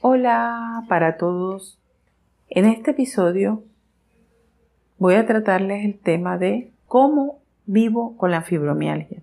[0.00, 1.76] Hola para todos.
[2.48, 3.64] En este episodio
[4.96, 9.22] voy a tratarles el tema de cómo vivo con la fibromialgia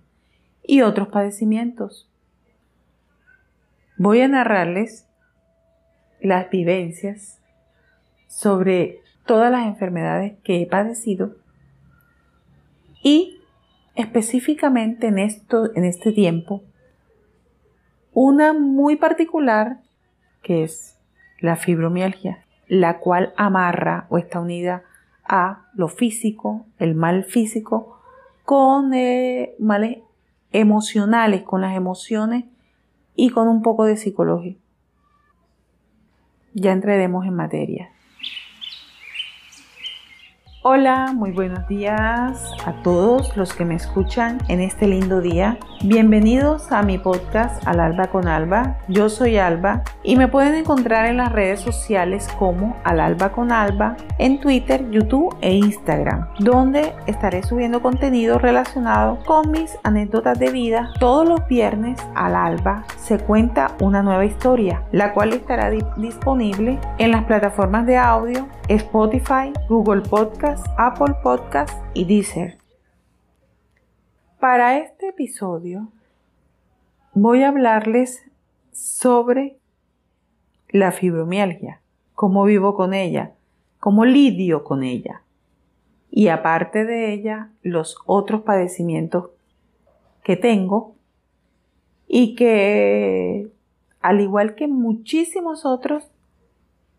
[0.62, 2.10] y otros padecimientos.
[3.96, 5.08] Voy a narrarles
[6.20, 7.40] las vivencias
[8.26, 11.36] sobre todas las enfermedades que he padecido
[13.02, 13.40] y
[13.94, 16.62] específicamente en esto en este tiempo
[18.12, 19.85] una muy particular
[20.46, 20.96] que es
[21.40, 24.84] la fibromialgia, la cual amarra o está unida
[25.24, 28.00] a lo físico, el mal físico,
[28.44, 29.98] con eh, males
[30.52, 32.44] emocionales, con las emociones
[33.16, 34.54] y con un poco de psicología.
[36.54, 37.90] Ya entraremos en materia.
[40.68, 45.58] Hola, muy buenos días a todos los que me escuchan en este lindo día.
[45.84, 48.76] Bienvenidos a mi podcast Al Alba con Alba.
[48.88, 53.52] Yo soy Alba y me pueden encontrar en las redes sociales como Al Alba con
[53.52, 60.50] Alba en Twitter, YouTube e Instagram, donde estaré subiendo contenido relacionado con mis anécdotas de
[60.50, 60.90] vida.
[60.98, 67.12] Todos los viernes al alba se cuenta una nueva historia, la cual estará disponible en
[67.12, 72.58] las plataformas de audio Spotify, Google Podcast, Apple Podcast y Deezer.
[74.40, 75.88] Para este episodio
[77.14, 78.24] voy a hablarles
[78.72, 79.58] sobre
[80.68, 81.80] la fibromialgia,
[82.14, 83.32] cómo vivo con ella,
[83.80, 85.22] cómo lidio con ella
[86.10, 89.30] y aparte de ella los otros padecimientos
[90.22, 90.94] que tengo
[92.08, 93.52] y que
[94.00, 96.10] al igual que muchísimos otros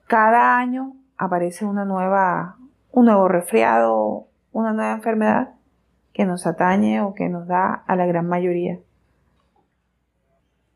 [0.07, 2.57] cada año aparece una nueva,
[2.91, 5.53] un nuevo resfriado, una nueva enfermedad
[6.13, 8.79] que nos atañe o que nos da a la gran mayoría.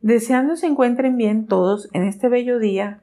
[0.02, 3.02] Deseando se encuentren bien todos en este bello día,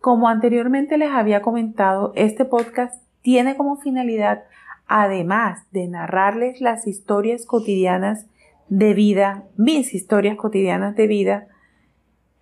[0.00, 4.44] como anteriormente les había comentado, este podcast tiene como finalidad,
[4.86, 8.26] además de narrarles las historias cotidianas
[8.68, 11.48] de vida, mis historias cotidianas de vida,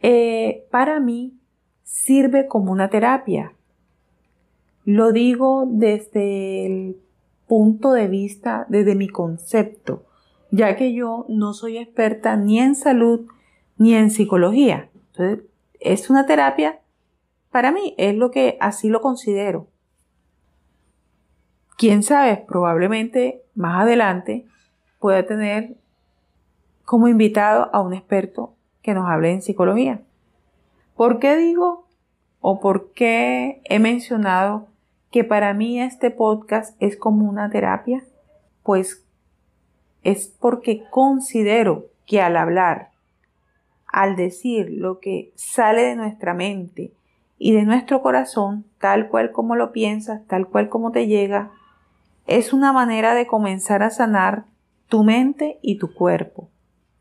[0.00, 1.34] eh, para mí
[1.82, 3.55] sirve como una terapia.
[4.86, 6.96] Lo digo desde el
[7.48, 10.06] punto de vista, desde mi concepto,
[10.52, 13.26] ya que yo no soy experta ni en salud
[13.78, 14.88] ni en psicología.
[15.08, 15.44] Entonces,
[15.80, 16.78] es una terapia,
[17.50, 19.66] para mí es lo que así lo considero.
[21.76, 24.46] Quién sabe, probablemente más adelante
[25.00, 25.76] pueda tener
[26.84, 30.00] como invitado a un experto que nos hable en psicología.
[30.94, 31.88] ¿Por qué digo
[32.40, 34.68] o por qué he mencionado
[35.16, 38.04] que para mí este podcast es como una terapia,
[38.62, 39.02] pues
[40.02, 42.90] es porque considero que al hablar,
[43.86, 46.92] al decir lo que sale de nuestra mente
[47.38, 51.50] y de nuestro corazón, tal cual como lo piensas, tal cual como te llega,
[52.26, 54.44] es una manera de comenzar a sanar
[54.86, 56.50] tu mente y tu cuerpo,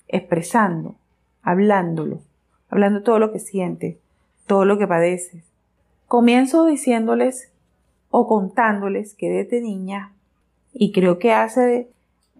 [0.07, 0.95] expresando,
[1.41, 2.21] hablándolo,
[2.69, 3.97] hablando todo lo que sientes,
[4.47, 5.43] todo lo que padeces.
[6.07, 7.51] Comienzo diciéndoles
[8.17, 10.13] o contándoles que desde niña,
[10.71, 11.89] y creo que hace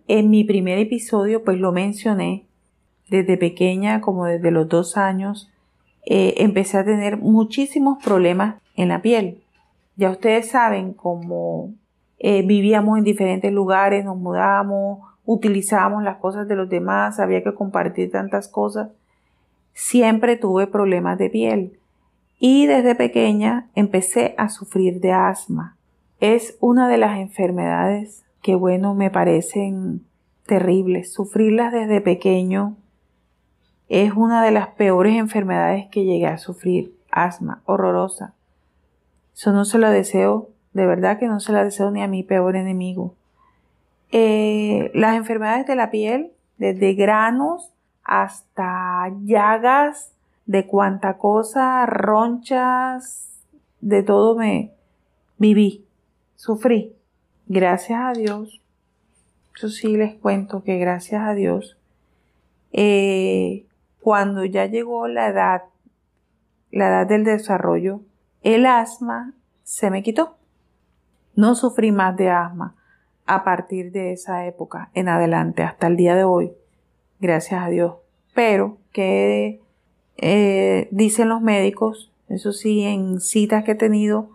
[0.07, 2.45] en mi primer episodio pues lo mencioné,
[3.09, 5.51] desde pequeña como desde los dos años,
[6.05, 9.41] eh, empecé a tener muchísimos problemas en la piel.
[9.97, 11.73] Ya ustedes saben cómo
[12.19, 17.53] eh, vivíamos en diferentes lugares, nos mudábamos, utilizábamos las cosas de los demás, había que
[17.53, 18.91] compartir tantas cosas.
[19.73, 21.79] Siempre tuve problemas de piel
[22.47, 25.78] y desde pequeña empecé a sufrir de asma.
[26.19, 30.06] Es una de las enfermedades que, bueno, me parecen
[30.45, 31.11] terribles.
[31.11, 32.78] Sufrirlas desde pequeño
[33.89, 36.95] es una de las peores enfermedades que llegué a sufrir.
[37.09, 38.35] Asma, horrorosa.
[39.34, 42.22] Eso no se lo deseo, de verdad que no se la deseo ni a mi
[42.22, 43.16] peor enemigo.
[44.11, 47.73] Eh, las enfermedades de la piel, desde granos
[48.03, 50.15] hasta llagas
[50.45, 53.41] de cuánta cosa, ronchas,
[53.81, 54.73] de todo me
[55.37, 55.85] viví,
[56.35, 56.95] sufrí.
[57.47, 58.61] Gracias a Dios,
[59.55, 61.77] eso sí les cuento que gracias a Dios,
[62.71, 63.65] eh,
[64.01, 65.63] cuando ya llegó la edad,
[66.71, 68.01] la edad del desarrollo,
[68.41, 69.33] el asma
[69.63, 70.37] se me quitó.
[71.35, 72.75] No sufrí más de asma
[73.25, 76.53] a partir de esa época en adelante hasta el día de hoy,
[77.19, 77.95] gracias a Dios.
[78.33, 79.61] Pero que
[80.17, 84.29] eh, dicen los médicos, eso sí, en citas que he tenido,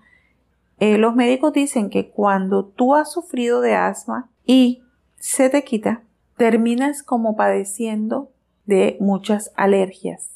[0.78, 4.82] eh, los médicos dicen que cuando tú has sufrido de asma y
[5.16, 6.02] se te quita,
[6.36, 8.30] terminas como padeciendo
[8.64, 10.30] de muchas alergias.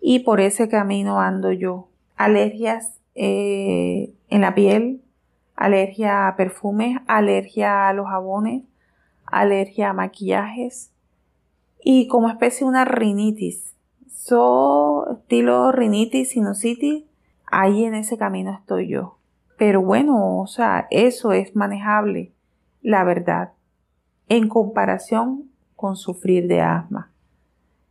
[0.00, 5.02] Y por ese camino ando yo, alergias eh, en la piel,
[5.56, 8.64] alergia a perfumes, alergia a los jabones,
[9.26, 10.90] alergia a maquillajes
[11.82, 13.74] y como especie una rinitis.
[14.10, 17.04] So, estilo rinitis, sinusitis,
[17.46, 19.16] ahí en ese camino estoy yo.
[19.56, 22.32] Pero bueno, o sea, eso es manejable,
[22.82, 23.52] la verdad,
[24.28, 27.10] en comparación con sufrir de asma.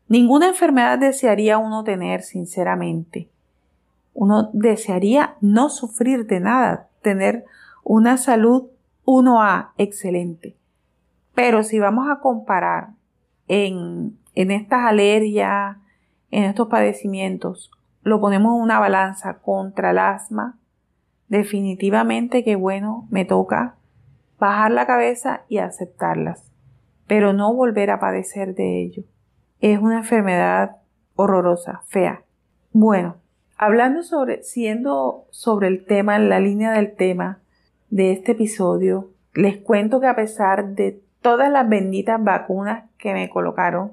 [0.07, 3.30] Ninguna enfermedad desearía uno tener, sinceramente.
[4.13, 7.45] Uno desearía no sufrir de nada, tener
[7.83, 8.68] una salud
[9.06, 10.56] 1A excelente.
[11.33, 12.89] Pero si vamos a comparar
[13.48, 15.77] en, en estas alergias,
[16.31, 17.72] en estos padecimientos,
[18.04, 20.58] lo ponemos en una balanza contra el asma,
[21.28, 23.76] definitivamente que bueno, me toca
[24.40, 26.52] bajar la cabeza y aceptarlas,
[27.08, 29.04] pero no volver a padecer de ello.
[29.60, 30.78] Es una enfermedad
[31.16, 32.24] horrorosa, fea.
[32.72, 33.18] Bueno,
[33.58, 37.40] hablando sobre, siendo sobre el tema, en la línea del tema
[37.90, 43.30] de este episodio, les cuento que a pesar de todas las benditas vacunas que me
[43.30, 43.92] colocaron,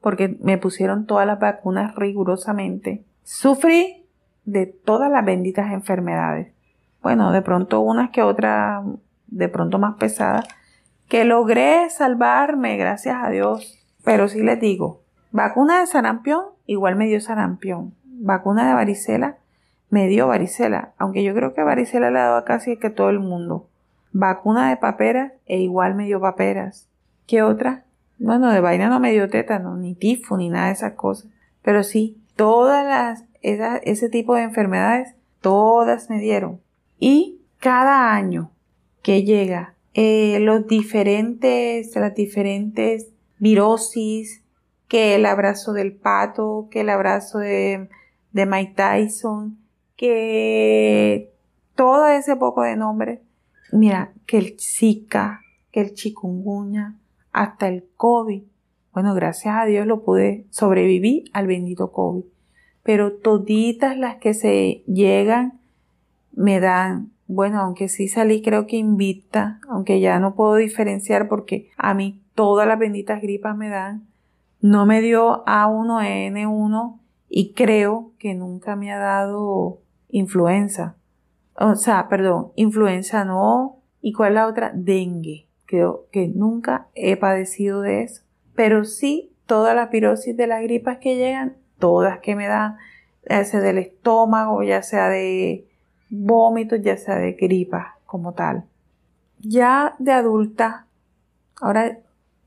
[0.00, 4.04] porque me pusieron todas las vacunas rigurosamente, sufrí
[4.44, 6.52] de todas las benditas enfermedades
[7.02, 8.84] bueno, de pronto unas que otras,
[9.28, 10.46] de pronto más pesadas,
[11.08, 13.78] que logré salvarme, gracias a Dios.
[14.04, 15.00] Pero sí les digo,
[15.32, 17.94] vacuna de sarampión, igual me dio sarampión.
[18.04, 19.36] Vacuna de varicela,
[19.90, 23.10] me dio varicela, aunque yo creo que varicela le ha dado a casi que todo
[23.10, 23.68] el mundo.
[24.12, 26.88] Vacuna de paperas, e igual me dio paperas.
[27.26, 27.84] ¿Qué otra?
[28.18, 31.30] Bueno, de vaina no me dio tétano, ni tifo, ni nada de esas cosas.
[31.62, 36.60] Pero sí, todas las, ese tipo de enfermedades, todas me dieron.
[36.98, 38.50] Y cada año
[39.02, 44.42] que llega, eh, los diferentes, las diferentes virosis,
[44.88, 47.88] que el abrazo del pato, que el abrazo de,
[48.32, 49.58] de Mike Tyson,
[49.96, 51.30] que
[51.74, 53.20] todo ese poco de nombres,
[53.70, 56.94] mira, que el Zika, que el chikungunya,
[57.32, 58.42] hasta el COVID.
[58.92, 62.24] Bueno, gracias a Dios lo pude sobrevivir al bendito COVID.
[62.82, 65.60] Pero toditas las que se llegan
[66.32, 71.70] me dan, bueno, aunque sí salí creo que invicta, aunque ya no puedo diferenciar porque
[71.76, 74.06] a mí todas las benditas gripas me dan,
[74.60, 76.98] no me dio A1N1
[77.28, 79.78] y creo que nunca me ha dado
[80.08, 80.96] influenza.
[81.54, 83.76] O sea, perdón, influenza no.
[84.00, 84.72] ¿Y cuál es la otra?
[84.74, 85.47] Dengue.
[85.68, 88.22] Creo que nunca he padecido de eso.
[88.54, 92.78] Pero sí, todas las pirosis de las gripas que llegan, todas que me dan,
[93.28, 95.68] ya sea del estómago, ya sea de
[96.08, 98.64] vómitos, ya sea de gripa como tal.
[99.40, 100.86] Ya de adulta,
[101.60, 101.98] ahora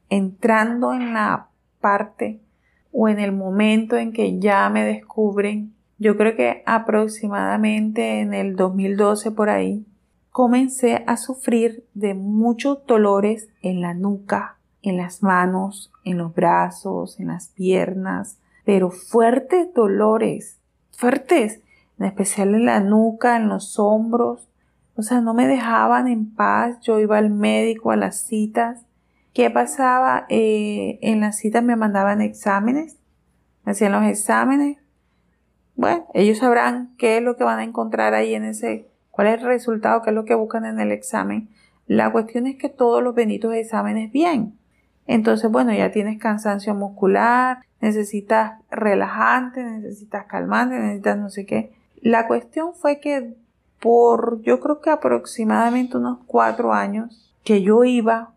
[0.10, 2.42] entrando en la parte
[2.92, 8.56] o en el momento en que ya me descubren, yo creo que aproximadamente en el
[8.56, 9.86] 2012 por ahí,
[10.32, 17.20] comencé a sufrir de muchos dolores en la nuca, en las manos, en los brazos,
[17.20, 20.58] en las piernas, pero fuertes dolores,
[20.92, 21.62] fuertes
[22.02, 24.48] en especial en la nuca, en los hombros.
[24.96, 26.80] O sea, no me dejaban en paz.
[26.82, 28.86] Yo iba al médico a las citas.
[29.34, 30.26] ¿Qué pasaba?
[30.30, 32.98] Eh, en las citas me mandaban exámenes,
[33.64, 34.78] me hacían los exámenes.
[35.76, 39.40] Bueno, ellos sabrán qué es lo que van a encontrar ahí en ese, cuál es
[39.40, 41.50] el resultado, qué es lo que buscan en el examen.
[41.88, 44.58] La cuestión es que todos los benditos exámenes bien.
[45.08, 51.74] Entonces, bueno, ya tienes cansancio muscular, necesitas relajante, necesitas calmante, necesitas no sé qué.
[52.02, 53.36] La cuestión fue que
[53.80, 58.34] por yo creo que aproximadamente unos cuatro años que yo iba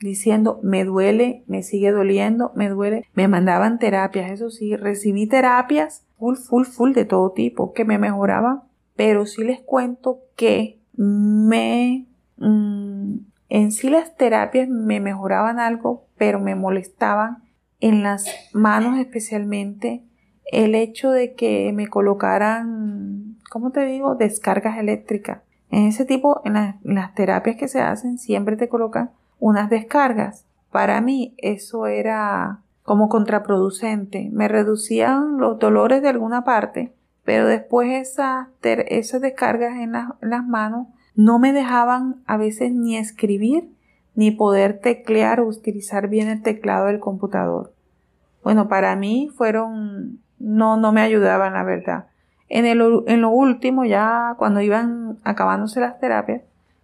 [0.00, 6.04] diciendo me duele, me sigue doliendo, me duele, me mandaban terapias, eso sí, recibí terapias
[6.18, 8.62] full, full, full de todo tipo que me mejoraban,
[8.98, 13.14] pero sí les cuento que me mm,
[13.48, 17.44] en sí las terapias me mejoraban algo, pero me molestaban
[17.78, 20.02] en las manos especialmente
[20.50, 25.42] el hecho de que me colocaran, ¿cómo te digo?, descargas eléctricas.
[25.70, 30.44] En ese tipo, en, las terapias que se hacen, siempre te colocan unas descargas.
[30.72, 34.28] Para mí eso era como contraproducente.
[34.32, 36.97] Me reducían los dolores de alguna parte,
[37.28, 43.68] pero después esas, esas descargas en, las manos no me dejaban a veces ni escribir
[44.14, 47.74] ni poder teclear o utilizar bien el teclado del computador.
[48.42, 52.06] Bueno, para mí fueron no, no me ayudaban, la verdad.
[52.48, 56.40] En, el, en lo último, ya cuando iban acabándose las terapias,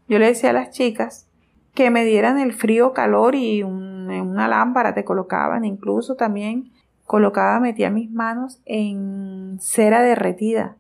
[0.09, 1.27] yo le decía a las chicas
[1.73, 5.65] que me dieran el frío, calor y una lámpara te colocaban.
[5.65, 6.74] Incluso también
[7.05, 10.77] colocaba, metía mis manos en cera derretida.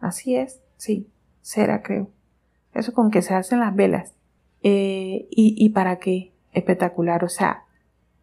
[0.00, 1.08] Así es, sí,
[1.42, 2.10] cera creo.
[2.74, 4.14] Eso con que se hacen las velas.
[4.62, 6.32] Eh, y, ¿Y para qué?
[6.52, 7.24] Espectacular.
[7.24, 7.64] O sea,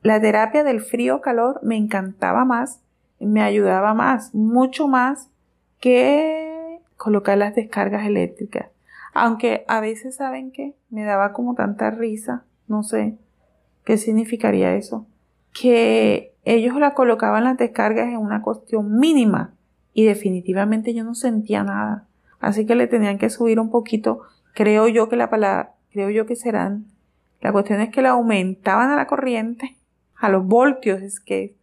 [0.02, 2.82] la terapia del frío-calor me encantaba más,
[3.20, 5.30] me ayudaba más, mucho más
[5.80, 8.70] que colocar las descargas eléctricas.
[9.14, 10.76] Aunque a veces, ¿saben qué?
[10.90, 13.18] Me daba como tanta risa, no sé
[13.86, 15.08] qué significaría eso,
[15.54, 19.56] que ellos la colocaban las descargas en una cuestión mínima
[19.94, 22.08] y definitivamente yo no sentía nada.
[22.40, 24.22] Así que le tenían que subir un poquito.
[24.54, 26.86] Creo yo que la palabra, creo yo que serán.
[27.42, 29.76] La cuestión es que la aumentaban a la corriente,
[30.16, 31.56] a los voltios, es que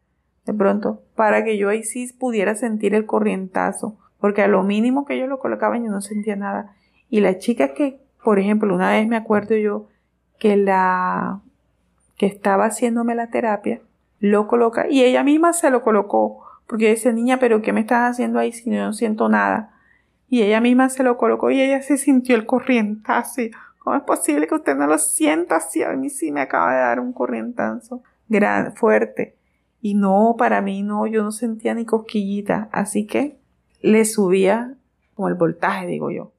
[0.44, 5.04] de pronto, para que yo ahí sí pudiera sentir el corrientazo, porque a lo mínimo
[5.04, 6.74] que ellos lo colocaban yo no sentía nada.
[7.08, 9.86] Y la chica que, por ejemplo, una vez me acuerdo yo
[10.38, 11.40] que la
[12.16, 13.80] que estaba haciéndome la terapia,
[14.22, 18.12] lo coloca y ella misma se lo colocó, porque dice, niña, pero ¿qué me estás
[18.12, 19.74] haciendo ahí si no siento nada?
[20.28, 23.42] Y ella misma se lo colocó y ella se sintió el corrientazo.
[23.80, 25.82] ¿Cómo es posible que usted no lo sienta así?
[25.82, 29.36] A mí sí me acaba de dar un corrientazo gran, fuerte.
[29.80, 32.68] Y no, para mí no, yo no sentía ni cosquillita.
[32.70, 33.38] Así que
[33.80, 34.76] le subía
[35.14, 36.32] como el voltaje, digo yo.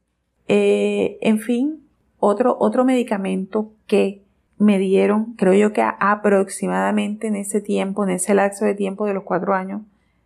[0.47, 1.85] Eh, en fin,
[2.17, 4.22] otro, otro medicamento que
[4.63, 9.13] me dieron, creo yo que aproximadamente en ese tiempo, en ese lapso de tiempo de
[9.13, 9.81] los cuatro años,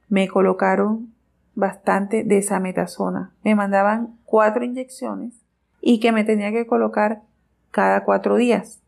[0.09, 1.11] me colocaron
[1.55, 3.31] bastante desametasona.
[3.43, 5.33] Me mandaban cuatro inyecciones
[5.81, 7.23] y que me tenía que colocar
[7.71, 8.79] cada cuatro días.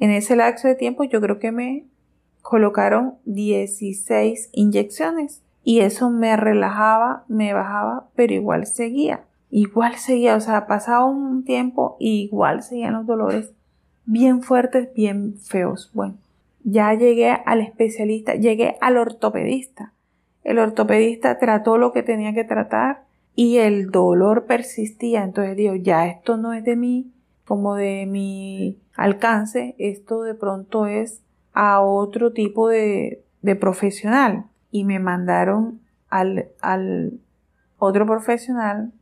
[0.00, 1.84] En ese lapso de tiempo yo creo que me
[2.42, 9.20] colocaron 16 inyecciones y eso me relajaba, me bajaba, pero igual seguía.
[9.50, 13.52] Igual seguía, o sea, pasaba un tiempo y igual seguían los dolores
[14.06, 15.90] bien fuertes, bien feos.
[15.92, 16.14] Bueno,
[16.64, 19.92] ya llegué al especialista, llegué al ortopedista.
[20.44, 25.24] El ortopedista trató lo que tenía que tratar y el dolor persistía.
[25.24, 27.12] Entonces digo, ya esto no es de mí,
[27.44, 31.22] como de mi alcance, esto de pronto es
[31.52, 34.46] a otro tipo de, de profesional.
[34.70, 37.20] Y me mandaron al, al
[37.78, 38.92] otro profesional,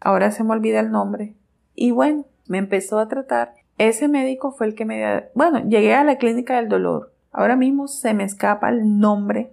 [0.00, 1.34] ahora se me olvida el nombre.
[1.74, 5.24] Y bueno, me empezó a tratar ese médico fue el que me...
[5.34, 7.12] Bueno, llegué a la clínica del dolor.
[7.32, 9.52] Ahora mismo se me escapa el nombre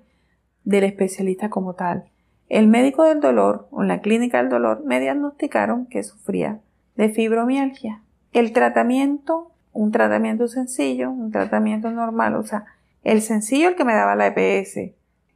[0.64, 2.06] del especialista como tal.
[2.50, 6.60] El médico del dolor o en la clínica del dolor me diagnosticaron que sufría
[6.96, 8.02] de fibromialgia.
[8.34, 12.66] El tratamiento, un tratamiento sencillo, un tratamiento normal, o sea,
[13.04, 14.92] el sencillo el que me daba la EPS,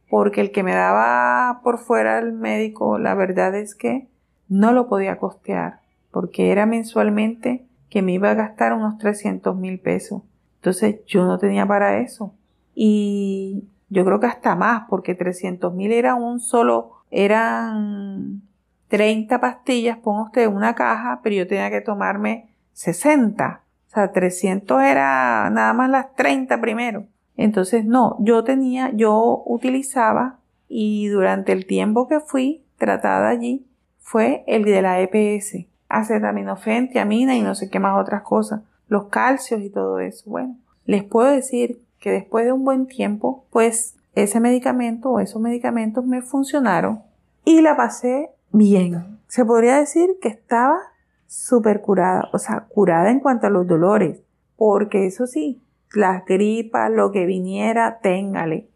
[0.08, 4.08] porque el que me daba por fuera el médico, la verdad es que
[4.48, 5.80] no lo podía costear,
[6.10, 10.22] porque era mensualmente que me iba a gastar unos 300 mil pesos.
[10.60, 12.32] Entonces yo no tenía para eso.
[12.74, 18.42] Y yo creo que hasta más, porque 300 mil era un solo, eran
[18.88, 23.62] 30 pastillas, ponga usted una caja, pero yo tenía que tomarme 60.
[23.88, 27.06] O sea, 300 era nada más las 30 primero.
[27.36, 33.66] Entonces, no, yo tenía, yo utilizaba y durante el tiempo que fui tratada allí
[33.98, 39.08] fue el de la EPS acetaminofén, tiamina y no sé qué más otras cosas, los
[39.08, 40.30] calcios y todo eso.
[40.30, 40.56] Bueno,
[40.86, 46.06] les puedo decir que después de un buen tiempo, pues ese medicamento o esos medicamentos
[46.06, 47.02] me funcionaron
[47.44, 49.18] y la pasé bien.
[49.28, 50.78] Se podría decir que estaba
[51.26, 54.22] súper curada, o sea, curada en cuanto a los dolores,
[54.56, 55.62] porque eso sí,
[55.94, 58.68] las gripas, lo que viniera, téngale.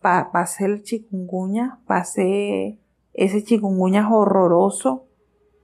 [0.00, 2.78] pasé el chikungunya, pasé
[3.12, 5.09] ese chikungunya horroroso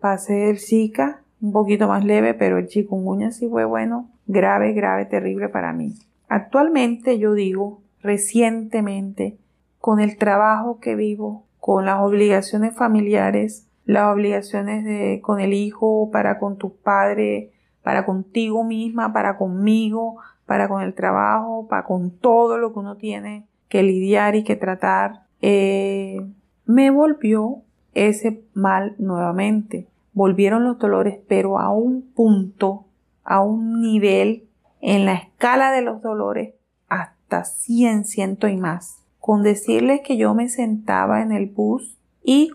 [0.07, 5.05] pasé el Zika, un poquito más leve, pero el chikungunya sí fue bueno, grave, grave,
[5.05, 5.95] terrible para mí.
[6.29, 9.37] Actualmente yo digo, recientemente,
[9.81, 16.09] con el trabajo que vivo, con las obligaciones familiares, las obligaciones de, con el hijo,
[16.13, 17.51] para con tus padres,
[17.83, 22.97] para contigo misma, para conmigo, para con el trabajo, para con todo lo que uno
[22.97, 26.25] tiene que lidiar y que tratar, eh,
[26.65, 32.87] me volvió ese mal nuevamente volvieron los dolores, pero a un punto,
[33.23, 34.49] a un nivel
[34.81, 36.55] en la escala de los dolores
[36.89, 39.03] hasta 100, ciento y más.
[39.21, 42.51] Con decirles que yo me sentaba en el bus y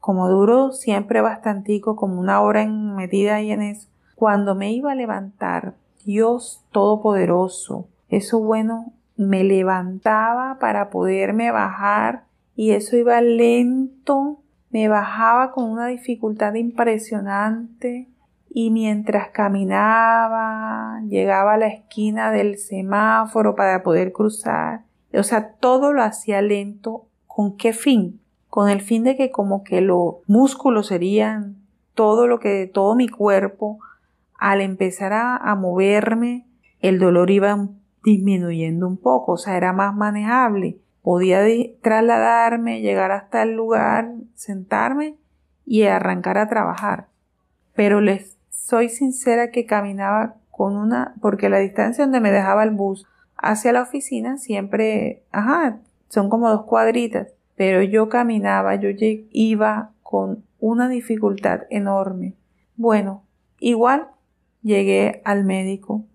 [0.00, 4.90] como duro siempre bastantico, como una hora en metida ahí en eso, cuando me iba
[4.90, 12.24] a levantar, Dios Todopoderoso, eso bueno, me levantaba para poderme bajar
[12.56, 14.40] y eso iba lento,
[14.74, 18.08] me bajaba con una dificultad impresionante
[18.50, 24.80] y mientras caminaba llegaba a la esquina del semáforo para poder cruzar.
[25.12, 27.06] O sea, todo lo hacía lento.
[27.28, 28.20] ¿Con qué fin?
[28.48, 31.54] Con el fin de que como que los músculos serían
[31.94, 33.78] todo lo que, todo mi cuerpo,
[34.36, 36.48] al empezar a, moverme,
[36.80, 37.68] el dolor iba
[38.02, 40.80] disminuyendo un poco, o sea, era más manejable.
[41.04, 41.44] Podía
[41.82, 45.18] trasladarme, llegar hasta el lugar, sentarme
[45.66, 47.08] y arrancar a trabajar.
[47.74, 52.70] Pero les soy sincera que caminaba con una, porque la distancia donde me dejaba el
[52.70, 53.06] bus
[53.36, 60.42] hacia la oficina siempre, ajá, son como dos cuadritas, pero yo caminaba, yo iba con
[60.58, 62.32] una dificultad enorme.
[62.76, 63.24] Bueno,
[63.58, 64.08] igual
[64.62, 66.06] llegué al médico.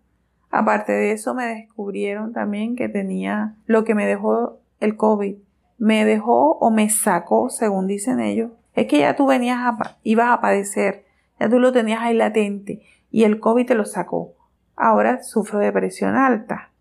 [0.50, 5.38] Aparte de eso me descubrieron también que tenía lo que me dejó el COVID.
[5.78, 10.30] Me dejó o me sacó, según dicen ellos, es que ya tú venías a, ibas
[10.30, 11.06] a padecer,
[11.40, 12.82] ya tú lo tenías ahí latente
[13.12, 14.34] y el COVID te lo sacó.
[14.76, 16.72] Ahora sufro de presión alta.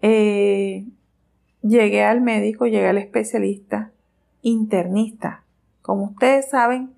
[0.00, 0.86] Eh,
[1.62, 3.92] llegué al médico, llegué al especialista
[4.42, 5.44] internista.
[5.82, 6.94] Como ustedes saben,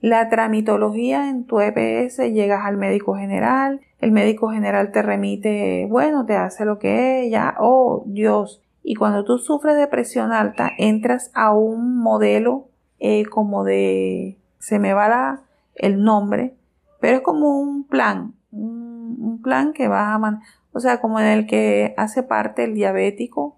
[0.00, 6.26] la tramitología en tu EPS llegas al médico general, el médico general te remite, bueno,
[6.26, 8.62] te hace lo que es, ya, oh Dios.
[8.88, 12.68] Y cuando tú sufres de presión alta, entras a un modelo
[13.00, 15.42] eh, como de, se me va
[15.74, 16.54] el nombre,
[17.00, 20.40] pero es como un plan, un, plan que va a,
[20.70, 23.56] o sea, como en el que hace parte el diabético,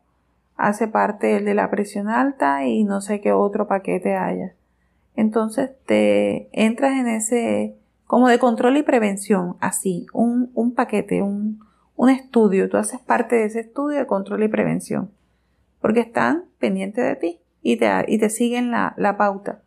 [0.56, 4.54] hace parte el de la presión alta y no sé qué otro paquete haya.
[5.14, 11.60] Entonces te entras en ese como de control y prevención, así, un, un paquete, un,
[11.96, 15.10] un, estudio, tú haces parte de ese estudio de control y prevención,
[15.80, 19.62] porque están pendientes de ti y te, siguen la, la, pauta,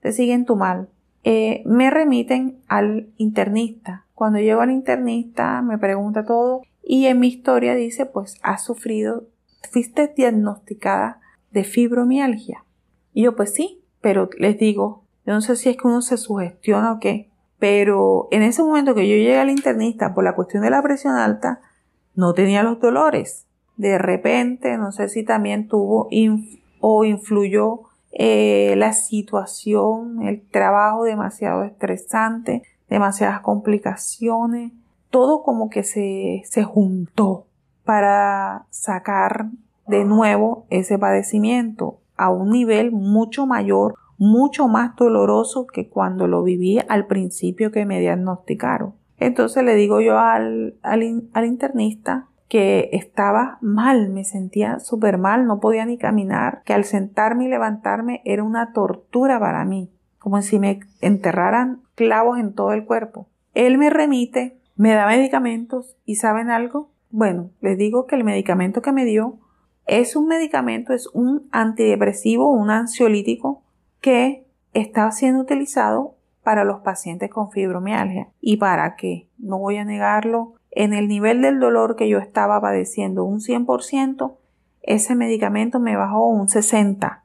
[0.00, 0.88] te siguen tu mal.
[1.22, 4.06] Eh, me remiten al internista.
[4.14, 9.26] Cuando llego al internista me pregunta todo y en mi historia dice, pues has sufrido
[9.70, 11.20] fuiste diagnosticada
[11.50, 12.64] de fibromialgia.
[13.12, 16.16] Y yo, pues sí, pero les digo, yo no sé si es que uno se
[16.16, 20.62] sugestiona o qué, pero en ese momento que yo llegué al internista por la cuestión
[20.62, 21.60] de la presión alta,
[22.14, 23.46] no tenía los dolores.
[23.76, 26.08] De repente, no sé si también tuvo
[26.80, 27.80] o influyó
[28.12, 34.72] eh, la situación, el trabajo demasiado estresante, demasiadas complicaciones,
[35.10, 37.46] todo como que se, se juntó
[37.84, 39.46] para sacar
[39.86, 46.42] de nuevo ese padecimiento a un nivel mucho mayor, mucho más doloroso que cuando lo
[46.42, 48.94] viví al principio que me diagnosticaron.
[49.18, 51.02] Entonces le digo yo al, al,
[51.44, 57.46] internista que estaba mal, me sentía súper mal, no podía ni caminar, que al sentarme
[57.46, 62.84] y levantarme era una tortura para mí, como si me enterraran clavos en todo el
[62.84, 63.28] cuerpo.
[63.54, 66.90] Él me remite, me da medicamentos y ¿saben algo?
[67.10, 69.38] Bueno, les digo que el medicamento que me dio
[69.86, 73.62] es un medicamento, es un antidepresivo, un ansiolítico
[74.00, 78.28] que está siendo utilizado para los pacientes con fibromialgia.
[78.40, 79.28] ¿Y para qué?
[79.38, 80.53] No voy a negarlo.
[80.74, 84.36] En el nivel del dolor que yo estaba padeciendo un 100%,
[84.82, 87.20] ese medicamento me bajó un 60%.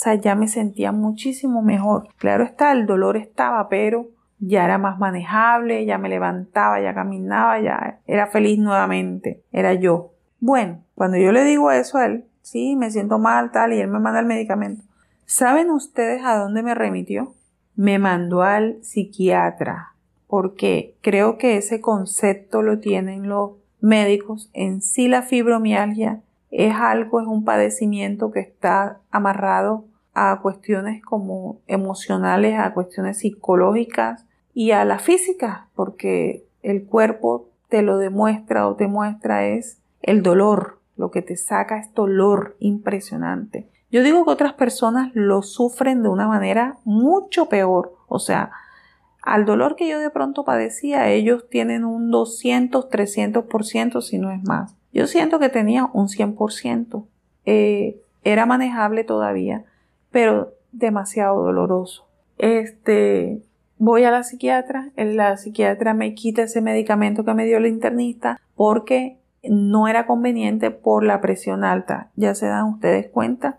[0.00, 2.08] O sea, ya me sentía muchísimo mejor.
[2.16, 4.08] Claro está, el dolor estaba, pero
[4.38, 10.12] ya era más manejable, ya me levantaba, ya caminaba, ya era feliz nuevamente, era yo.
[10.38, 13.88] Bueno, cuando yo le digo eso a él, sí, me siento mal, tal, y él
[13.88, 14.82] me manda el medicamento.
[15.26, 17.34] ¿Saben ustedes a dónde me remitió?
[17.76, 19.89] Me mandó al psiquiatra,
[20.30, 24.48] porque creo que ese concepto lo tienen los médicos.
[24.52, 31.58] En sí la fibromialgia es algo, es un padecimiento que está amarrado a cuestiones como
[31.66, 38.76] emocionales, a cuestiones psicológicas, y a la física, porque el cuerpo te lo demuestra o
[38.76, 43.68] te muestra es el dolor, lo que te saca es dolor impresionante.
[43.90, 48.52] Yo digo que otras personas lo sufren de una manera mucho peor, o sea,
[49.22, 54.42] al dolor que yo de pronto padecía, ellos tienen un 200, 300%, si no es
[54.44, 54.76] más.
[54.92, 57.04] Yo siento que tenía un 100%.
[57.44, 59.64] Eh, era manejable todavía,
[60.10, 62.06] pero demasiado doloroso.
[62.38, 63.42] Este,
[63.78, 68.40] voy a la psiquiatra, la psiquiatra me quita ese medicamento que me dio el internista
[68.54, 72.10] porque no era conveniente por la presión alta.
[72.16, 73.58] Ya se dan ustedes cuenta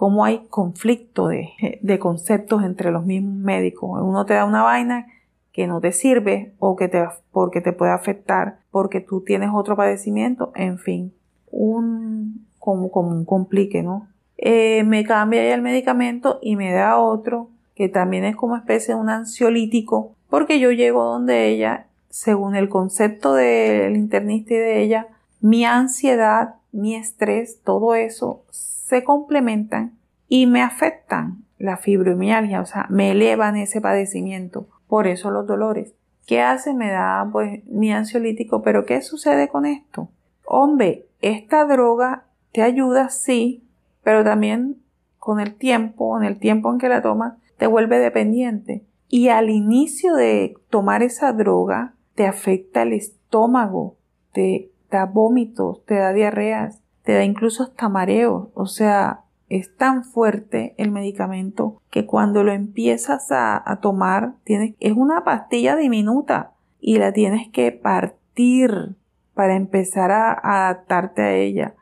[0.00, 1.28] cómo hay conflicto
[1.82, 4.00] de, conceptos entre los mismos médicos.
[4.02, 5.06] Uno te da una vaina
[5.52, 9.76] que no te sirve o que te, porque te puede afectar porque tú tienes otro
[9.76, 11.12] padecimiento, en fin,
[11.50, 14.08] un, como, como un complique, ¿no?
[14.38, 18.94] Eh, me cambia ya el medicamento y me da otro que también es como especie
[18.94, 24.82] de un ansiolítico, porque yo llego donde ella, según el concepto del internista y de
[24.82, 25.08] ella,
[25.42, 28.44] mi ansiedad, mi estrés, todo eso
[28.90, 29.96] se complementan
[30.28, 35.94] y me afectan la fibromialgia, o sea, me elevan ese padecimiento, Por eso los dolores.
[36.26, 36.74] ¿Qué hace?
[36.74, 40.08] Me da pues mi ansiolítico, pero ¿qué sucede con esto?
[40.44, 43.62] Hombre, esta droga te ayuda, sí,
[44.02, 44.82] pero también
[45.18, 48.82] con el tiempo, en el tiempo en que la tomas, te vuelve dependiente.
[49.08, 53.94] Y al inicio de tomar esa droga, te afecta el estómago,
[54.32, 58.48] te da vómitos, te da diarreas, te da incluso hasta mareos.
[58.54, 64.92] O sea, es tan fuerte el medicamento que cuando lo empiezas a, tomar, tienes, es
[64.92, 68.96] una pastilla diminuta y la tienes que partir
[69.34, 71.74] para empezar a, a adaptarte a ella.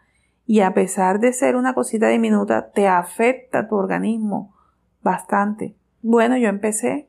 [0.46, 4.54] Y a pesar de ser una cosita diminuta, te afecta tu organismo
[5.02, 5.74] bastante.
[6.00, 7.08] Bueno, yo empecé,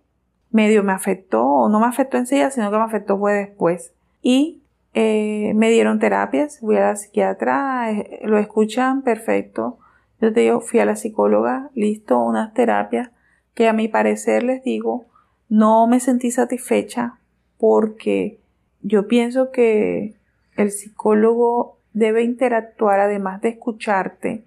[0.52, 3.93] medio me afectó, o no me afectó enseguida, sino que me afectó fue después.
[4.22, 4.62] Y
[4.93, 9.80] eh, me dieron terapias, fui a la psiquiatra, eh, lo escuchan perfecto
[10.21, 13.10] yo te digo, fui a la psicóloga, listo, unas terapias
[13.54, 15.06] que a mi parecer les digo,
[15.47, 17.19] no me sentí satisfecha
[17.58, 18.39] porque
[18.82, 20.15] yo pienso que
[20.58, 24.43] el psicólogo debe interactuar además de escucharte.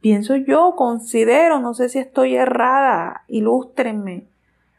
[0.00, 4.24] Pienso yo, considero, no sé si estoy errada, ilústrenme,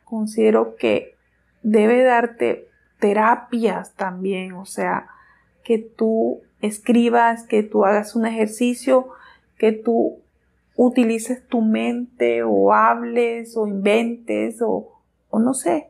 [0.05, 1.15] considero que
[1.61, 2.66] debe darte
[2.99, 5.07] terapias también, o sea,
[5.63, 9.09] que tú escribas, que tú hagas un ejercicio,
[9.57, 10.19] que tú
[10.75, 15.89] utilices tu mente o hables o inventes o, o no sé,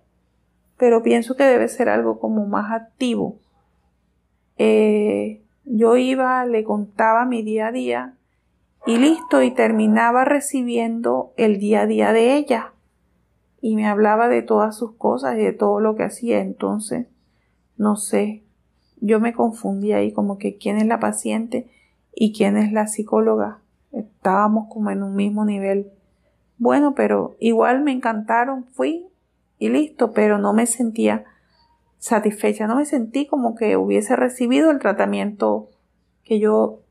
[0.77, 3.37] pero pienso que debe ser algo como más activo.
[4.57, 8.13] Eh, yo iba, le contaba mi día a día
[8.85, 12.71] y listo, y terminaba recibiendo el día a día de ella.
[13.61, 16.41] Y me hablaba de todas sus cosas y de todo lo que hacía.
[16.41, 17.07] Entonces,
[17.75, 18.43] no sé,
[19.01, 21.69] yo me confundí ahí como que quién es la paciente
[22.13, 25.91] y quién es la psicóloga estábamos como en un mismo nivel.
[26.57, 29.07] Bueno, pero igual me encantaron, fui
[29.59, 31.25] y listo, pero no me sentía
[31.97, 35.69] satisfecha, no me sentí como que hubiese recibido el tratamiento
[36.23, 36.81] que yo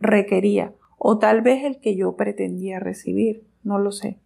[0.00, 4.18] requería o tal vez el que yo pretendía recibir, no lo sé.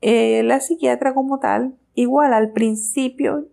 [0.00, 3.46] Eh, la psiquiatra como tal, igual al principio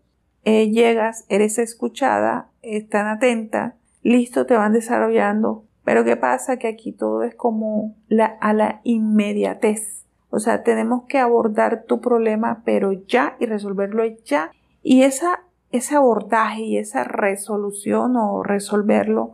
[0.43, 6.57] eh, llegas, eres escuchada, están atenta, listo, te van desarrollando pero ¿qué pasa?
[6.57, 10.05] Que aquí todo es como la, a la inmediatez.
[10.29, 14.51] O sea, tenemos que abordar tu problema, pero ya y resolverlo ya.
[14.83, 19.33] Y esa, ese abordaje y esa resolución o resolverlo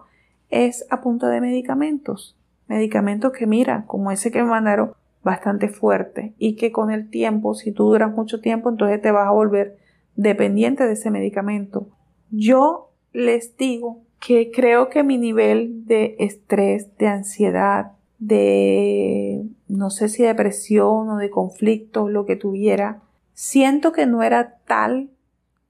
[0.50, 2.38] es a punto de medicamentos.
[2.68, 7.54] Medicamentos que, mira, como ese que me mandaron, bastante fuerte y que con el tiempo,
[7.54, 9.78] si tú duras mucho tiempo, entonces te vas a volver
[10.16, 11.88] dependiente de ese medicamento.
[12.32, 20.10] Yo les digo que creo que mi nivel de estrés, de ansiedad, de no sé
[20.10, 23.02] si depresión o de conflicto, lo que tuviera,
[23.34, 25.10] siento que no era tal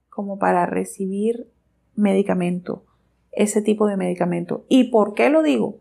[0.10, 1.48] como para recibir
[1.96, 2.84] medicamento,
[3.32, 4.66] ese tipo de medicamento.
[4.70, 5.80] ¿Y por qué lo digo?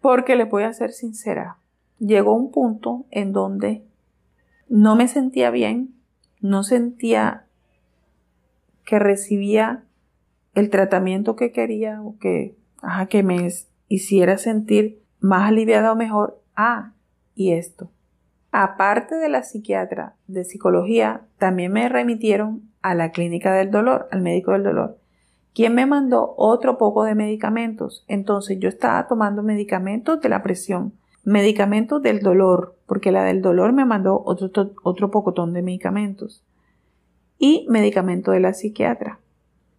[0.00, 1.58] Porque le voy a ser sincera.
[1.98, 3.84] Llegó un punto en donde
[4.68, 5.94] no me sentía bien,
[6.40, 7.46] no sentía
[8.84, 9.84] que recibía
[10.54, 12.56] el tratamiento que quería o que,
[13.10, 13.48] que me
[13.88, 16.40] hiciera sentir más aliviada o mejor.
[16.56, 16.92] Ah,
[17.34, 17.90] y esto.
[18.50, 24.22] Aparte de la psiquiatra de psicología, también me remitieron a la clínica del dolor, al
[24.22, 24.98] médico del dolor,
[25.54, 28.04] quien me mandó otro poco de medicamentos.
[28.08, 30.94] Entonces yo estaba tomando medicamentos de la presión,
[31.28, 34.50] medicamentos del dolor, porque la del dolor me mandó otro,
[34.82, 36.42] otro pocotón de medicamentos,
[37.38, 39.20] y medicamento de la psiquiatra.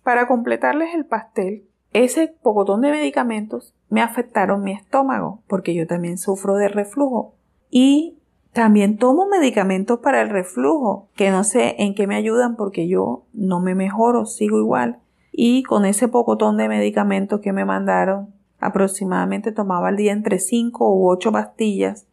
[0.04, 6.20] Para completarles el pastel, ese pocotón de medicamentos me afectaron mi estómago, porque yo también
[6.20, 7.34] sufro de reflujo.
[7.72, 8.20] Y
[8.54, 13.26] también tomo medicamentos para el reflujo, que no sé en qué me ayudan porque yo
[13.34, 15.00] no me mejoro, sigo igual.
[15.32, 20.94] Y con ese pocotón de medicamentos que me mandaron, aproximadamente tomaba al día entre 5
[20.94, 22.08] u 8 pastillas.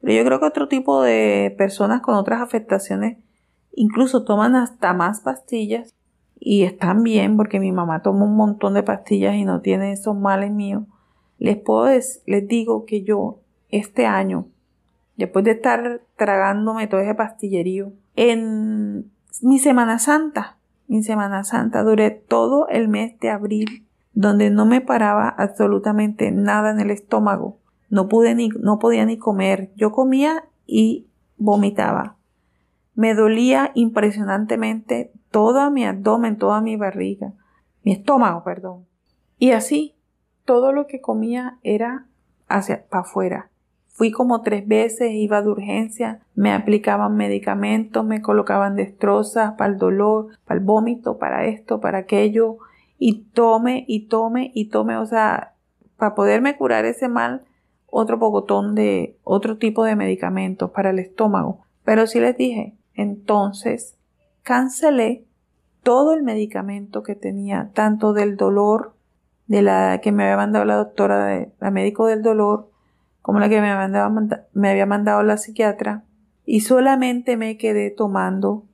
[0.00, 3.18] Pero yo creo que otro tipo de personas con otras afectaciones
[3.72, 5.94] incluso toman hasta más pastillas
[6.38, 10.16] y están bien porque mi mamá toma un montón de pastillas y no tiene esos
[10.16, 10.84] males míos,
[11.38, 14.46] les puedo les digo que yo este año,
[15.16, 19.10] después de estar tragándome todo ese pastillerío, en
[19.42, 24.80] mi Semana Santa, mi Semana Santa, duré todo el mes de abril donde no me
[24.80, 27.58] paraba absolutamente nada en el estómago.
[27.90, 29.70] No pude ni, no podía ni comer.
[29.76, 32.16] Yo comía y vomitaba.
[32.94, 37.32] Me dolía impresionantemente todo mi abdomen, toda mi barriga,
[37.82, 38.86] mi estómago, perdón.
[39.38, 39.96] Y así,
[40.44, 42.06] todo lo que comía era
[42.48, 43.50] hacia para afuera.
[43.88, 49.78] Fui como tres veces, iba de urgencia, me aplicaban medicamentos, me colocaban destrozas para el
[49.78, 52.58] dolor, para el vómito, para esto, para aquello,
[52.98, 55.54] y tome y tome y tome, o sea,
[55.96, 57.44] para poderme curar ese mal,
[57.86, 61.60] otro pocotón de otro tipo de medicamentos para el estómago.
[61.84, 63.96] Pero sí les dije, entonces
[64.42, 65.24] cancelé
[65.82, 68.94] todo el medicamento que tenía, tanto del dolor,
[69.46, 72.70] de la que me había mandado la doctora, de, la médico del dolor,
[73.22, 73.74] como la que me,
[74.54, 76.04] me había mandado la psiquiatra,
[76.46, 78.64] y solamente me quedé tomando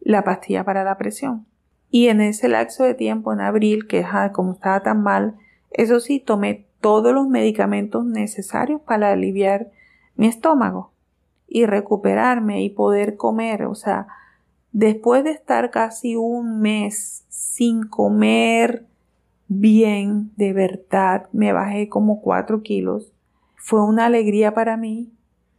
[0.00, 1.46] la pastilla para la presión.
[1.90, 5.36] Y en ese lapso de tiempo, en abril, que como estaba tan mal,
[5.70, 9.70] eso sí, tomé todos los medicamentos necesarios para aliviar
[10.16, 10.92] mi estómago
[11.46, 13.64] y recuperarme y poder comer.
[13.64, 14.06] O sea,
[14.72, 18.86] después de estar casi un mes sin comer
[19.48, 23.12] bien, de verdad, me bajé como cuatro kilos
[23.68, 25.12] fue una alegría para mí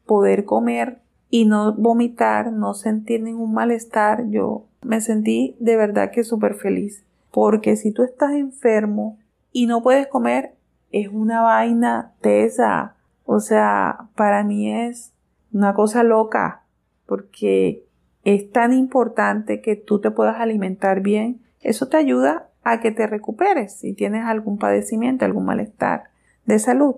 [0.07, 4.29] poder comer y no vomitar, no sentir ningún malestar.
[4.29, 7.05] Yo me sentí de verdad que súper feliz.
[7.31, 9.19] Porque si tú estás enfermo
[9.51, 10.55] y no puedes comer,
[10.91, 12.95] es una vaina tesa.
[13.25, 15.13] O sea, para mí es
[15.53, 16.63] una cosa loca.
[17.05, 17.85] Porque
[18.23, 21.41] es tan importante que tú te puedas alimentar bien.
[21.61, 26.05] Eso te ayuda a que te recuperes si tienes algún padecimiento, algún malestar
[26.45, 26.95] de salud.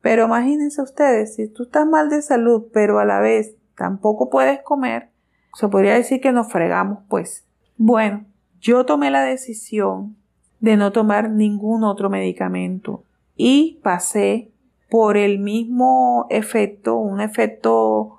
[0.00, 4.62] Pero imagínense ustedes, si tú estás mal de salud, pero a la vez tampoco puedes
[4.62, 5.10] comer,
[5.54, 7.46] se podría decir que nos fregamos, pues.
[7.76, 8.24] Bueno,
[8.60, 10.16] yo tomé la decisión
[10.60, 13.04] de no tomar ningún otro medicamento
[13.36, 14.50] y pasé
[14.90, 18.18] por el mismo efecto, un efecto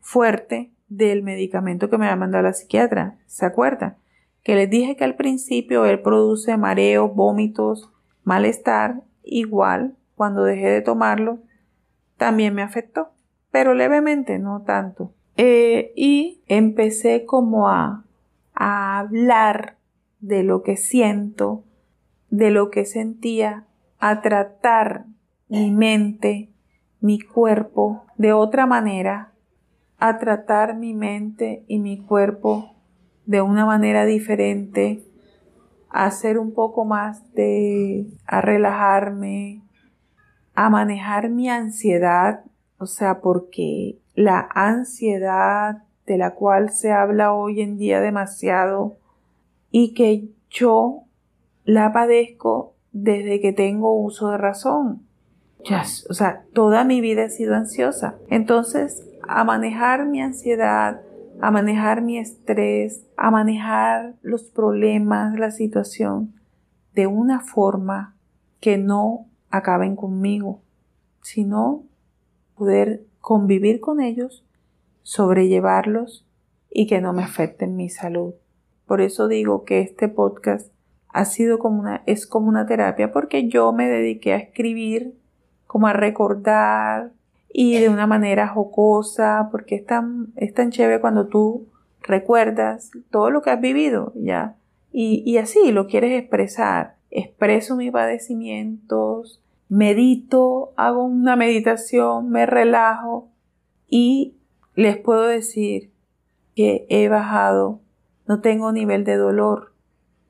[0.00, 3.18] fuerte del medicamento que me había mandado la psiquiatra.
[3.26, 3.96] ¿Se acuerdan?
[4.42, 7.92] Que les dije que al principio él produce mareos, vómitos,
[8.24, 11.38] malestar, igual cuando dejé de tomarlo,
[12.16, 13.10] también me afectó,
[13.50, 15.12] pero levemente, no tanto.
[15.36, 18.04] Eh, y empecé como a,
[18.54, 19.76] a hablar
[20.20, 21.64] de lo que siento,
[22.30, 23.66] de lo que sentía,
[23.98, 25.06] a tratar
[25.48, 26.50] mi mente,
[27.00, 29.32] mi cuerpo de otra manera,
[29.98, 32.74] a tratar mi mente y mi cuerpo
[33.26, 35.04] de una manera diferente,
[35.90, 39.62] a hacer un poco más de, a relajarme,
[40.54, 42.44] a manejar mi ansiedad,
[42.78, 48.96] o sea, porque la ansiedad de la cual se habla hoy en día demasiado
[49.70, 51.02] y que yo
[51.64, 55.02] la padezco desde que tengo uso de razón.
[56.08, 58.16] o sea, toda mi vida he sido ansiosa.
[58.28, 61.02] Entonces, a manejar mi ansiedad,
[61.40, 66.34] a manejar mi estrés, a manejar los problemas, la situación,
[66.94, 68.16] de una forma
[68.60, 70.60] que no acaben conmigo,
[71.22, 71.84] sino
[72.58, 74.44] poder convivir con ellos,
[75.02, 76.26] sobrellevarlos
[76.70, 78.34] y que no me afecten mi salud.
[78.86, 80.72] Por eso digo que este podcast
[81.08, 85.14] ha sido como una, es como una terapia porque yo me dediqué a escribir,
[85.66, 87.12] como a recordar
[87.52, 91.66] y de una manera jocosa, porque es tan, es tan chévere cuando tú
[92.02, 94.56] recuerdas todo lo que has vivido, ya,
[94.92, 103.28] y, y así lo quieres expresar expreso mis padecimientos, medito, hago una meditación, me relajo
[103.88, 104.34] y
[104.74, 105.90] les puedo decir
[106.54, 107.80] que he bajado,
[108.26, 109.72] no tengo nivel de dolor,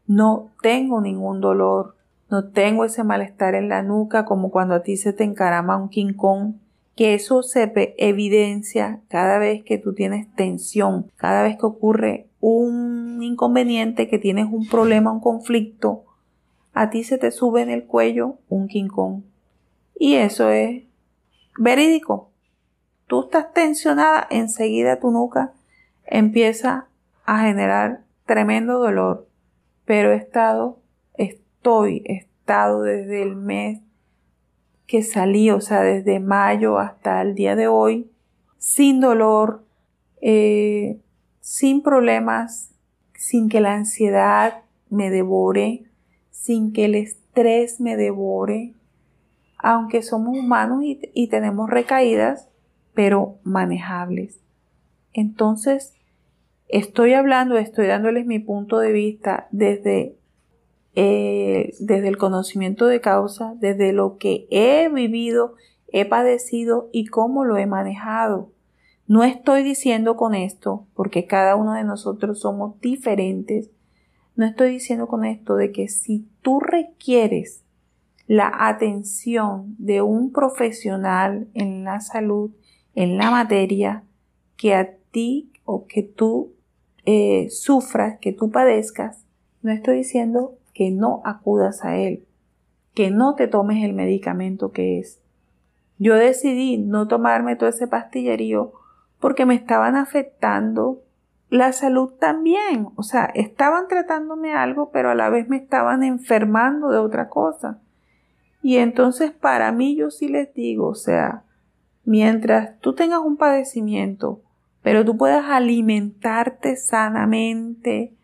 [0.06, 1.96] no tengo ningún dolor,
[2.30, 5.88] no tengo ese malestar en la nuca como cuando a ti se te encarama un
[5.88, 6.14] King
[6.94, 13.22] que eso se evidencia cada vez que tú tienes tensión, cada vez que ocurre un
[13.22, 16.04] inconveniente, que tienes un problema, un conflicto,
[16.80, 19.22] a ti se te sube en el cuello un Kong.
[19.96, 20.84] Y eso es
[21.58, 22.30] verídico.
[23.08, 25.54] Tú estás tensionada, enseguida tu nuca
[26.06, 26.86] empieza
[27.24, 29.26] a generar tremendo dolor.
[29.86, 30.78] Pero he estado,
[31.14, 33.80] estoy, he estado desde el mes
[34.86, 38.08] que salí, o sea, desde mayo hasta el día de hoy,
[38.56, 39.64] sin dolor,
[40.20, 41.00] eh,
[41.40, 42.70] sin problemas,
[43.14, 45.87] sin que la ansiedad me devore,
[46.40, 48.72] sin que el estrés me devore,
[49.58, 52.48] aunque somos humanos y, tenemos recaídas,
[52.94, 54.40] pero manejables.
[55.12, 55.94] Entonces,
[56.68, 60.16] estoy hablando, estoy dándoles mi punto de vista desde,
[60.94, 65.54] eh, desde el conocimiento de causa, desde lo que he vivido,
[65.88, 68.52] he padecido y cómo lo he manejado.
[69.08, 73.70] No estoy diciendo con esto, porque cada uno de nosotros somos diferentes,
[74.38, 77.64] no estoy diciendo con esto de que si tú requieres
[78.28, 82.52] la atención de un profesional en la salud,
[82.94, 84.04] en la materia,
[84.56, 86.52] que a ti o que tú
[87.04, 89.24] eh, sufras, que tú padezcas,
[89.62, 92.24] no estoy diciendo que no acudas a él,
[92.94, 95.18] que no te tomes el medicamento que es.
[95.98, 98.72] Yo decidí no tomarme todo ese pastillerío
[99.18, 101.02] porque me estaban afectando
[101.50, 102.88] la salud también.
[102.96, 107.80] O sea, estaban tratándome algo, pero a la vez me estaban enfermando de otra cosa.
[108.62, 111.44] Y entonces para mí yo sí les digo, o sea,
[112.04, 114.42] mientras tú tengas un padecimiento,
[114.82, 118.14] pero tú puedas alimentarte sanamente,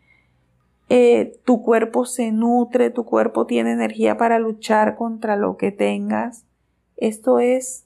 [0.89, 6.45] eh, tu cuerpo se nutre, tu cuerpo tiene energía para luchar contra lo que tengas.
[6.97, 7.85] Esto es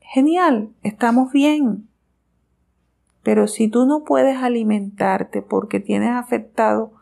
[0.00, 1.88] genial, estamos bien.
[3.24, 6.92] Pero si tú no puedes alimentarte porque tienes afectado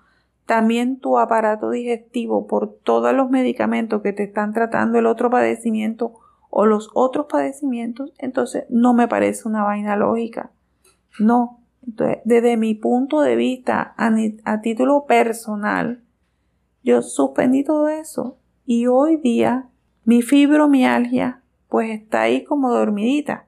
[0.46, 6.14] también tu aparato digestivo por todos los medicamentos que te están tratando el otro padecimiento
[6.48, 10.52] o los otros padecimientos, entonces no me parece una vaina lógica.
[11.18, 11.58] No.
[11.86, 16.02] Entonces, desde mi punto de vista, a, título personal,
[16.84, 19.68] yo suspendí todo eso y hoy día
[20.04, 23.46] mi fibromialgia pues está ahí como dormidita.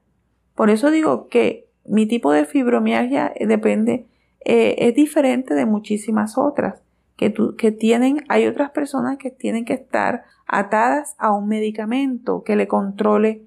[0.55, 4.07] Por eso digo que mi tipo de fibromialgia eh, depende,
[4.45, 6.83] eh, es diferente de muchísimas otras
[7.17, 12.57] que, que tienen, hay otras personas que tienen que estar atadas a un medicamento que
[12.57, 13.43] le controle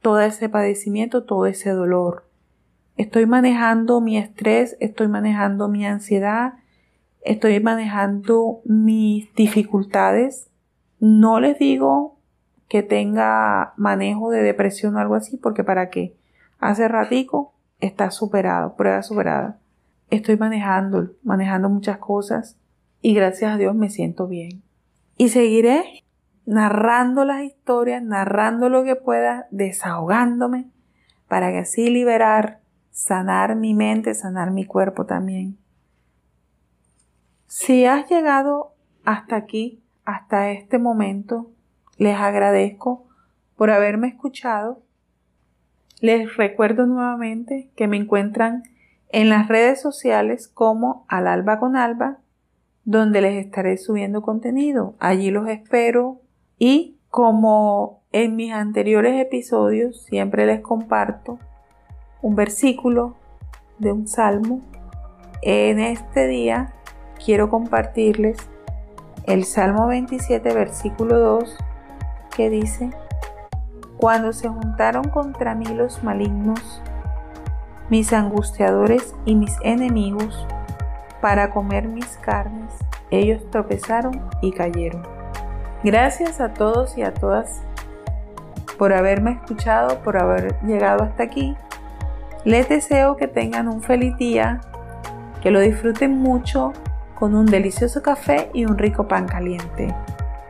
[0.00, 2.24] todo ese padecimiento, todo ese dolor.
[2.96, 6.54] Estoy manejando mi estrés, estoy manejando mi ansiedad,
[7.22, 10.50] estoy manejando mis dificultades.
[11.00, 12.18] No les digo
[12.68, 16.14] que tenga manejo de depresión o algo así, porque para qué.
[16.60, 19.58] Hace ratico está superado, prueba superada.
[20.10, 22.56] Estoy manejando, manejando muchas cosas
[23.00, 24.62] y gracias a Dios me siento bien.
[25.16, 26.04] Y seguiré
[26.46, 30.66] narrando las historias, narrando lo que pueda, desahogándome
[31.28, 32.60] para que así liberar,
[32.90, 35.58] sanar mi mente, sanar mi cuerpo también.
[37.46, 41.50] Si has llegado hasta aquí, hasta este momento,
[41.96, 43.06] les agradezco
[43.56, 44.82] por haberme escuchado
[46.00, 48.62] les recuerdo nuevamente que me encuentran
[49.10, 52.18] en las redes sociales como Al Alba con Alba,
[52.84, 54.94] donde les estaré subiendo contenido.
[54.98, 56.20] Allí los espero
[56.58, 61.38] y como en mis anteriores episodios siempre les comparto
[62.22, 63.16] un versículo
[63.78, 64.60] de un salmo.
[65.42, 66.72] En este día
[67.24, 68.38] quiero compartirles
[69.26, 71.56] el Salmo 27, versículo 2,
[72.36, 72.90] que dice,
[73.96, 76.82] cuando se juntaron contra mí los malignos,
[77.90, 80.46] mis angustiadores y mis enemigos,
[81.20, 82.72] para comer mis carnes,
[83.10, 85.02] ellos tropezaron y cayeron.
[85.82, 87.62] Gracias a todos y a todas
[88.78, 91.56] por haberme escuchado, por haber llegado hasta aquí.
[92.44, 94.60] Les deseo que tengan un feliz día,
[95.42, 96.72] que lo disfruten mucho
[97.14, 99.94] con un delicioso café y un rico pan caliente.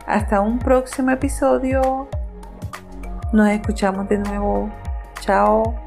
[0.07, 2.07] Hasta un próximo episodio.
[3.35, 4.69] Nos escuchamos de nuevo.
[5.19, 5.84] Chao.